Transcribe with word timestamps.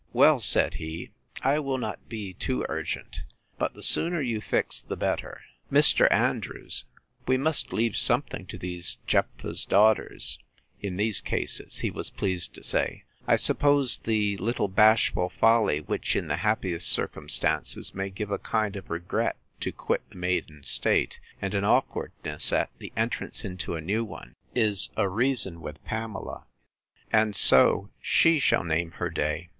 Well, 0.13 0.39
said 0.39 0.73
he, 0.81 1.11
I 1.43 1.59
will 1.59 1.77
not 1.77 2.09
be 2.09 2.33
too 2.33 2.65
urgent; 2.67 3.17
but 3.59 3.75
the 3.75 3.83
sooner 3.83 4.19
you 4.19 4.41
fix, 4.41 4.81
the 4.81 4.95
better. 4.97 5.41
Mr. 5.71 6.11
Andrews, 6.11 6.85
we 7.27 7.37
must 7.37 7.71
leave 7.71 7.95
something 7.95 8.47
to 8.47 8.57
these 8.57 8.97
Jephthah's 9.05 9.63
daughters, 9.63 10.39
in 10.81 10.97
these 10.97 11.21
cases, 11.21 11.81
he 11.81 11.91
was 11.91 12.09
pleased 12.09 12.55
to 12.55 12.63
say: 12.63 13.03
I 13.27 13.35
suppose 13.35 13.99
the 13.99 14.37
little 14.37 14.67
bashful 14.67 15.29
folly, 15.29 15.81
which, 15.81 16.15
in 16.15 16.29
the 16.29 16.37
happiest 16.37 16.87
circumstances, 16.89 17.93
may 17.93 18.09
give 18.09 18.31
a 18.31 18.39
kind 18.39 18.75
of 18.75 18.89
regret 18.89 19.35
to 19.59 19.71
quit 19.71 20.01
the 20.09 20.15
maiden 20.15 20.63
state, 20.63 21.19
and 21.39 21.53
an 21.53 21.63
awkwardness 21.63 22.51
at 22.51 22.71
the 22.79 22.91
entrance 22.97 23.45
into 23.45 23.75
a 23.75 23.81
new 23.81 24.03
one, 24.03 24.33
is 24.55 24.89
a 24.97 25.07
reason 25.07 25.61
with 25.61 25.85
Pamela; 25.85 26.47
and 27.13 27.35
so 27.35 27.91
she 28.01 28.39
shall 28.39 28.63
name 28.63 28.93
her 28.93 29.11
day. 29.11 29.49